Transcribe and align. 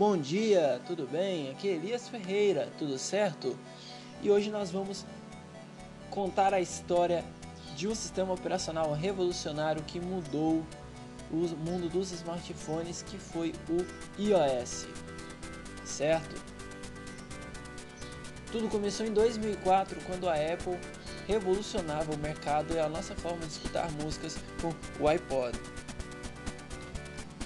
Bom 0.00 0.16
dia, 0.16 0.80
tudo 0.86 1.06
bem? 1.06 1.50
Aqui 1.50 1.68
é 1.68 1.72
Elias 1.72 2.08
Ferreira, 2.08 2.72
tudo 2.78 2.96
certo? 2.96 3.54
E 4.22 4.30
hoje 4.30 4.50
nós 4.50 4.70
vamos 4.70 5.04
contar 6.08 6.54
a 6.54 6.58
história 6.58 7.22
de 7.76 7.86
um 7.86 7.94
sistema 7.94 8.32
operacional 8.32 8.94
revolucionário 8.94 9.82
que 9.82 10.00
mudou 10.00 10.64
o 11.30 11.36
mundo 11.36 11.90
dos 11.90 12.12
smartphones, 12.12 13.02
que 13.02 13.18
foi 13.18 13.52
o 13.68 13.84
iOS, 14.18 14.88
certo? 15.84 16.34
Tudo 18.50 18.70
começou 18.70 19.04
em 19.04 19.12
2004, 19.12 20.00
quando 20.06 20.30
a 20.30 20.32
Apple 20.32 20.78
revolucionava 21.28 22.10
o 22.10 22.16
mercado 22.16 22.72
e 22.72 22.78
a 22.78 22.88
nossa 22.88 23.14
forma 23.16 23.40
de 23.40 23.52
escutar 23.52 23.92
músicas 24.02 24.38
com 24.62 24.72
o 24.98 25.06
iPod. 25.06 25.60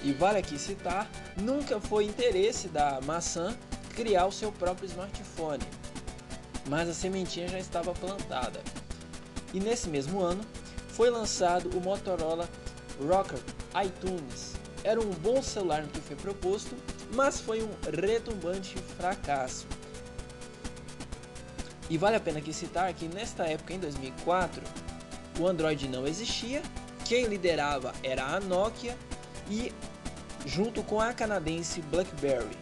E 0.05 0.13
vale 0.13 0.37
aqui 0.37 0.59
citar, 0.59 1.09
nunca 1.35 1.81
foi 1.81 2.05
interesse 2.05 2.67
da 2.67 3.01
maçã 3.01 3.57
criar 3.95 4.27
o 4.27 4.31
seu 4.31 4.51
próprio 4.51 4.85
smartphone, 4.85 5.63
mas 6.69 6.87
a 6.87 6.93
sementinha 6.93 7.47
já 7.47 7.57
estava 7.57 7.91
plantada. 7.91 8.61
E 9.51 9.59
nesse 9.59 9.89
mesmo 9.89 10.21
ano 10.21 10.45
foi 10.89 11.09
lançado 11.09 11.75
o 11.75 11.81
Motorola 11.81 12.47
Rocker 13.01 13.39
iTunes. 13.83 14.53
Era 14.83 15.01
um 15.01 15.09
bom 15.09 15.41
celular 15.41 15.81
no 15.81 15.87
que 15.89 15.99
foi 15.99 16.15
proposto, 16.15 16.75
mas 17.11 17.39
foi 17.39 17.63
um 17.63 17.71
retumbante 17.91 18.77
fracasso. 18.99 19.65
E 21.89 21.97
vale 21.97 22.15
a 22.15 22.19
pena 22.19 22.37
aqui 22.37 22.53
citar 22.53 22.93
que 22.93 23.07
nesta 23.07 23.47
época, 23.47 23.73
em 23.73 23.79
2004, 23.79 24.61
o 25.39 25.47
Android 25.47 25.87
não 25.87 26.05
existia, 26.05 26.61
quem 27.05 27.25
liderava 27.25 27.91
era 28.03 28.23
a 28.23 28.39
Nokia 28.39 28.95
e 29.49 29.71
junto 30.45 30.83
com 30.83 30.99
a 30.99 31.13
canadense 31.13 31.81
BlackBerry. 31.81 32.57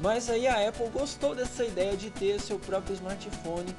Mas 0.00 0.30
aí 0.30 0.46
a 0.46 0.68
Apple 0.68 0.88
gostou 0.88 1.34
dessa 1.34 1.64
ideia 1.64 1.96
de 1.96 2.10
ter 2.10 2.40
seu 2.40 2.58
próprio 2.58 2.94
smartphone 2.94 3.74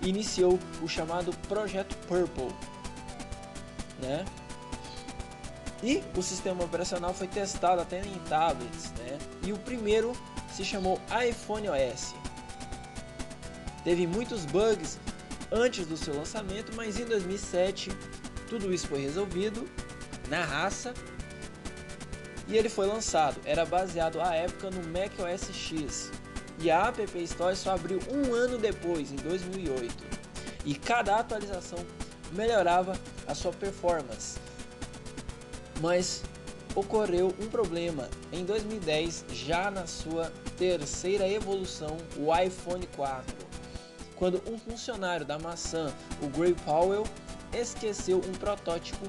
e 0.00 0.08
iniciou 0.08 0.58
o 0.82 0.88
chamado 0.88 1.32
Projeto 1.48 1.96
Purple, 2.06 2.54
né? 4.00 4.24
E 5.82 6.02
o 6.16 6.22
sistema 6.22 6.64
operacional 6.64 7.12
foi 7.12 7.28
testado 7.28 7.82
até 7.82 8.00
em 8.00 8.18
tablets, 8.28 8.90
né? 8.98 9.18
E 9.44 9.52
o 9.52 9.58
primeiro 9.58 10.12
se 10.50 10.64
chamou 10.64 10.98
iPhone 11.28 11.68
OS. 11.68 12.14
Teve 13.84 14.06
muitos 14.06 14.46
bugs 14.46 14.98
antes 15.52 15.86
do 15.86 15.96
seu 15.96 16.16
lançamento, 16.16 16.74
mas 16.74 16.98
em 16.98 17.04
2007 17.04 17.90
tudo 18.48 18.72
isso 18.72 18.88
foi 18.88 19.02
resolvido 19.02 19.68
na 20.28 20.42
raça 20.42 20.94
e 22.48 22.56
ele 22.56 22.68
foi 22.68 22.86
lançado. 22.86 23.40
Era 23.44 23.64
baseado 23.64 24.20
à 24.20 24.34
época 24.34 24.70
no 24.70 24.82
Mac 24.88 25.12
OS 25.18 25.54
X 25.54 26.10
e 26.58 26.70
a 26.70 26.88
App 26.88 27.22
Store 27.22 27.54
só 27.54 27.74
abriu 27.74 28.00
um 28.10 28.34
ano 28.34 28.58
depois, 28.58 29.12
em 29.12 29.16
2008. 29.16 29.94
E 30.64 30.74
cada 30.74 31.16
atualização 31.16 31.78
melhorava 32.32 32.98
a 33.26 33.34
sua 33.34 33.52
performance. 33.52 34.38
Mas 35.80 36.22
ocorreu 36.74 37.34
um 37.40 37.48
problema 37.48 38.08
em 38.32 38.44
2010, 38.44 39.26
já 39.32 39.70
na 39.70 39.86
sua 39.86 40.32
terceira 40.56 41.28
evolução, 41.28 41.96
o 42.16 42.34
iPhone 42.34 42.86
4, 42.96 43.36
quando 44.16 44.42
um 44.50 44.58
funcionário 44.58 45.24
da 45.24 45.38
maçã, 45.38 45.92
o 46.22 46.28
Gray 46.28 46.54
Powell, 46.64 47.04
esqueceu 47.52 48.18
um 48.18 48.32
protótipo 48.32 49.06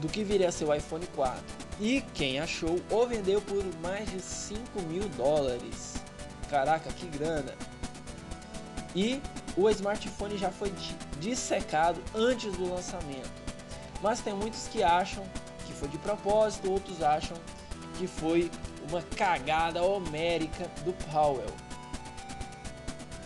do 0.00 0.08
que 0.08 0.22
viria 0.22 0.48
a 0.48 0.52
ser 0.52 0.64
o 0.64 0.74
iPhone 0.74 1.06
4. 1.14 1.65
E 1.78 2.00
quem 2.14 2.40
achou 2.40 2.80
o 2.90 3.06
vendeu 3.06 3.40
por 3.42 3.64
mais 3.82 4.10
de 4.10 4.20
5 4.20 4.80
mil 4.82 5.08
dólares. 5.10 5.94
Caraca, 6.48 6.90
que 6.92 7.06
grana! 7.06 7.54
E 8.94 9.20
o 9.56 9.68
smartphone 9.68 10.38
já 10.38 10.50
foi 10.50 10.72
dissecado 11.20 12.02
antes 12.14 12.52
do 12.56 12.72
lançamento. 12.72 13.30
Mas 14.02 14.20
tem 14.20 14.34
muitos 14.34 14.68
que 14.68 14.82
acham 14.82 15.24
que 15.66 15.72
foi 15.72 15.88
de 15.88 15.98
propósito, 15.98 16.70
outros 16.70 17.02
acham 17.02 17.36
que 17.98 18.06
foi 18.06 18.50
uma 18.88 19.02
cagada 19.02 19.82
homérica 19.82 20.70
do 20.84 20.92
Powell. 21.10 21.52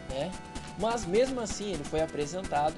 Né? 0.08 0.32
Mas 0.78 1.04
mesmo 1.04 1.40
assim 1.40 1.72
ele 1.72 1.84
foi 1.84 2.00
apresentado 2.00 2.74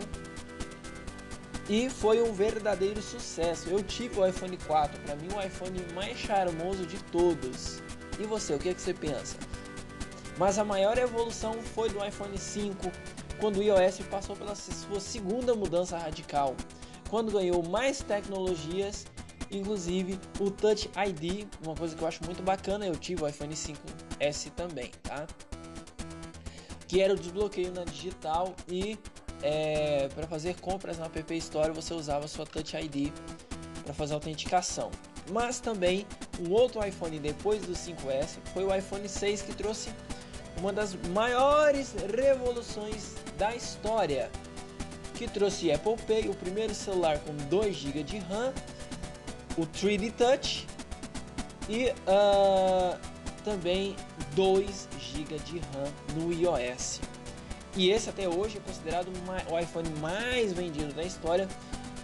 e 1.68 1.88
foi 1.88 2.22
um 2.22 2.32
verdadeiro 2.32 3.00
sucesso. 3.00 3.68
Eu 3.68 3.82
tive 3.82 4.20
o 4.20 4.26
iPhone 4.26 4.56
4, 4.66 5.00
para 5.02 5.16
mim 5.16 5.28
o 5.34 5.40
iPhone 5.40 5.80
mais 5.94 6.18
charmoso 6.18 6.86
de 6.86 7.02
todos. 7.04 7.82
E 8.18 8.24
você, 8.24 8.54
o 8.54 8.58
que, 8.58 8.70
é 8.70 8.74
que 8.74 8.80
você 8.80 8.92
pensa? 8.92 9.36
Mas 10.38 10.58
a 10.58 10.64
maior 10.64 10.98
evolução 10.98 11.54
foi 11.62 11.88
do 11.88 12.04
iPhone 12.04 12.36
5, 12.36 12.90
quando 13.38 13.58
o 13.58 13.62
iOS 13.62 14.00
passou 14.10 14.36
pela 14.36 14.54
sua 14.54 15.00
segunda 15.00 15.54
mudança 15.54 15.98
radical, 15.98 16.56
quando 17.08 17.32
ganhou 17.32 17.62
mais 17.62 18.00
tecnologias, 18.00 19.06
inclusive 19.50 20.18
o 20.40 20.50
Touch 20.50 20.90
ID, 20.96 21.46
uma 21.64 21.74
coisa 21.74 21.94
que 21.94 22.02
eu 22.02 22.08
acho 22.08 22.24
muito 22.24 22.42
bacana, 22.42 22.86
eu 22.86 22.96
tive 22.96 23.22
o 23.22 23.28
iPhone 23.28 23.54
5S 23.54 24.50
também, 24.56 24.90
tá? 25.02 25.26
Que 26.88 27.00
era 27.00 27.12
o 27.12 27.16
desbloqueio 27.16 27.72
na 27.72 27.84
digital 27.84 28.54
e 28.68 28.98
é, 29.42 30.08
para 30.14 30.26
fazer 30.26 30.54
compras 30.60 30.98
na 30.98 31.06
App 31.06 31.36
Store 31.36 31.72
você 31.72 31.92
usava 31.94 32.28
sua 32.28 32.46
Touch 32.46 32.76
ID 32.76 33.12
para 33.84 33.92
fazer 33.92 34.14
autenticação. 34.14 34.90
Mas 35.30 35.60
também 35.60 36.06
um 36.40 36.50
outro 36.52 36.84
iPhone 36.84 37.18
depois 37.18 37.62
do 37.62 37.72
5S 37.72 38.38
foi 38.52 38.64
o 38.64 38.74
iPhone 38.74 39.08
6 39.08 39.42
que 39.42 39.54
trouxe 39.54 39.90
uma 40.58 40.72
das 40.72 40.94
maiores 40.94 41.94
revoluções 42.14 43.14
da 43.38 43.54
história, 43.54 44.30
que 45.14 45.26
trouxe 45.26 45.72
Apple 45.72 45.96
Pay, 46.06 46.28
o 46.28 46.34
primeiro 46.34 46.74
celular 46.74 47.18
com 47.20 47.34
2 47.48 47.74
GB 47.74 48.02
de 48.02 48.18
RAM, 48.18 48.52
o 49.56 49.62
3D 49.62 50.12
Touch 50.12 50.66
e 51.68 51.90
uh, 51.90 52.98
também 53.44 53.96
2 54.34 54.88
GB 54.98 55.38
de 55.38 55.58
RAM 55.58 55.92
no 56.14 56.32
iOS. 56.32 57.00
E 57.74 57.90
esse 57.90 58.10
até 58.10 58.28
hoje 58.28 58.58
é 58.58 58.60
considerado 58.60 59.08
o 59.50 59.58
iPhone 59.58 59.88
mais 60.00 60.52
vendido 60.52 60.92
da 60.92 61.02
história, 61.02 61.48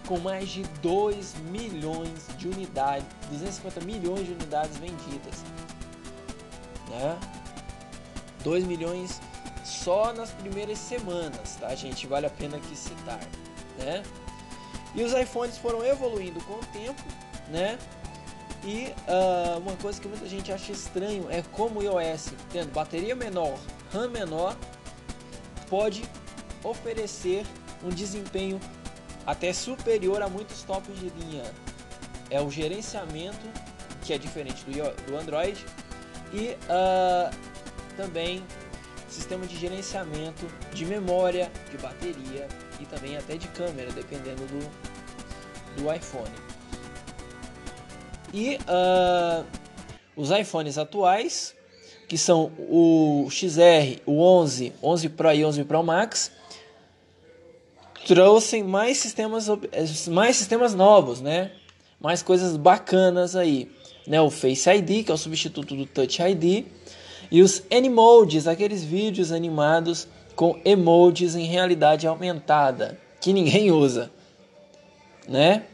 com 0.07 0.17
mais 0.17 0.49
de 0.49 0.63
2 0.81 1.35
milhões 1.51 2.27
de 2.37 2.47
unidades, 2.47 3.05
250 3.29 3.81
milhões 3.81 4.25
de 4.25 4.33
unidades 4.33 4.77
vendidas. 4.77 5.43
Né? 6.89 7.19
2 8.43 8.63
milhões 8.63 9.21
só 9.63 10.11
nas 10.13 10.31
primeiras 10.31 10.79
semanas, 10.79 11.55
tá, 11.59 11.73
gente? 11.75 12.07
Vale 12.07 12.25
a 12.25 12.29
pena 12.29 12.57
aqui 12.57 12.75
citar, 12.75 13.19
né? 13.77 14.03
E 14.95 15.03
os 15.03 15.13
iPhones 15.13 15.57
foram 15.57 15.85
evoluindo 15.85 16.43
com 16.45 16.53
o 16.53 16.65
tempo, 16.73 17.03
né? 17.49 17.77
E 18.63 18.93
uh, 19.07 19.59
uma 19.59 19.75
coisa 19.77 20.01
que 20.01 20.07
muita 20.07 20.27
gente 20.27 20.51
acha 20.51 20.71
estranho 20.71 21.27
é 21.29 21.43
como 21.51 21.79
o 21.79 21.83
iOS, 21.83 22.33
tendo 22.51 22.71
bateria 22.73 23.15
menor, 23.15 23.57
RAM 23.93 24.09
menor, 24.09 24.55
pode 25.69 26.03
oferecer 26.63 27.45
um 27.83 27.89
desempenho 27.89 28.59
até 29.25 29.53
superior 29.53 30.21
a 30.21 30.27
muitos 30.27 30.63
tops 30.63 30.97
de 30.99 31.09
linha. 31.09 31.43
É 32.29 32.41
o 32.41 32.49
gerenciamento, 32.49 33.47
que 34.03 34.13
é 34.13 34.17
diferente 34.17 34.63
do, 34.65 34.71
do 35.05 35.17
Android, 35.17 35.63
e 36.33 36.55
uh, 36.65 37.35
também 37.95 38.43
sistema 39.07 39.45
de 39.45 39.55
gerenciamento 39.55 40.45
de 40.73 40.85
memória, 40.85 41.51
de 41.71 41.77
bateria 41.77 42.47
e 42.79 42.85
também 42.85 43.17
até 43.17 43.35
de 43.37 43.47
câmera, 43.49 43.91
dependendo 43.91 44.45
do, 44.45 45.81
do 45.81 45.93
iPhone. 45.93 46.31
E 48.33 48.57
uh, 48.57 49.45
os 50.15 50.29
iPhones 50.29 50.77
atuais 50.77 51.55
que 52.09 52.17
são 52.17 52.51
o 52.57 53.27
XR, 53.29 54.01
o 54.03 54.19
11, 54.19 54.73
11 54.81 55.09
Pro 55.09 55.31
e 55.31 55.45
11 55.45 55.63
Pro 55.63 55.83
Max, 55.83 56.31
trouxem 58.07 58.63
mais 58.63 58.97
sistemas, 58.97 59.47
mais 60.07 60.35
sistemas 60.35 60.73
novos, 60.73 61.21
né? 61.21 61.51
Mais 62.01 62.23
coisas 62.23 62.57
bacanas 62.57 63.35
aí, 63.35 63.69
né? 64.07 64.19
O 64.19 64.31
Face 64.31 64.67
ID, 64.67 65.05
que 65.05 65.11
é 65.11 65.13
o 65.13 65.17
substituto 65.17 65.75
do 65.75 65.85
Touch 65.85 66.19
ID, 66.19 66.65
e 67.29 67.43
os 67.43 67.61
Animodes, 67.71 68.47
aqueles 68.47 68.83
vídeos 68.83 69.31
animados 69.31 70.07
com 70.35 70.59
emojis 70.65 71.35
em 71.35 71.45
realidade 71.45 72.07
aumentada, 72.07 72.97
que 73.21 73.31
ninguém 73.31 73.69
usa, 73.71 74.09
né? 75.27 75.65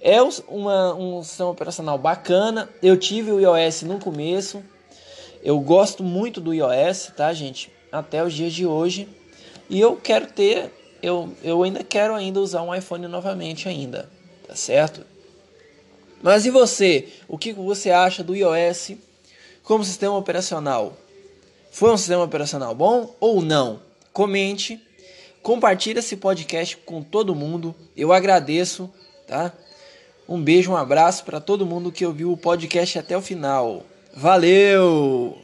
É 0.00 0.20
uma, 0.48 0.92
um 0.94 1.22
sistema 1.22 1.50
operacional 1.50 1.96
bacana. 1.96 2.68
Eu 2.82 2.96
tive 2.96 3.30
o 3.30 3.38
iOS 3.38 3.82
no 3.82 4.00
começo, 4.00 4.60
eu 5.48 5.58
gosto 5.60 6.04
muito 6.04 6.42
do 6.42 6.52
iOS, 6.52 7.10
tá, 7.16 7.32
gente? 7.32 7.72
Até 7.90 8.22
os 8.22 8.34
dias 8.34 8.52
de 8.52 8.66
hoje. 8.66 9.08
E 9.70 9.80
eu 9.80 9.96
quero 9.96 10.26
ter, 10.26 10.70
eu, 11.02 11.34
eu 11.42 11.62
ainda 11.62 11.82
quero 11.82 12.14
ainda 12.14 12.38
usar 12.38 12.60
um 12.60 12.74
iPhone 12.74 13.06
novamente 13.06 13.66
ainda, 13.66 14.10
tá 14.46 14.54
certo? 14.54 15.06
Mas 16.22 16.44
e 16.44 16.50
você? 16.50 17.08
O 17.26 17.38
que 17.38 17.54
você 17.54 17.90
acha 17.90 18.22
do 18.22 18.36
iOS 18.36 18.92
como 19.62 19.82
sistema 19.82 20.18
operacional? 20.18 20.94
Foi 21.70 21.90
um 21.90 21.96
sistema 21.96 22.24
operacional 22.24 22.74
bom 22.74 23.16
ou 23.18 23.40
não? 23.40 23.80
Comente, 24.12 24.78
compartilhe 25.42 26.00
esse 26.00 26.18
podcast 26.18 26.76
com 26.76 27.02
todo 27.02 27.34
mundo. 27.34 27.74
Eu 27.96 28.12
agradeço, 28.12 28.92
tá? 29.26 29.50
Um 30.28 30.42
beijo, 30.42 30.72
um 30.72 30.76
abraço 30.76 31.24
para 31.24 31.40
todo 31.40 31.64
mundo 31.64 31.90
que 31.90 32.04
ouviu 32.04 32.30
o 32.30 32.36
podcast 32.36 32.98
até 32.98 33.16
o 33.16 33.22
final. 33.22 33.82
Valeu! 34.20 35.38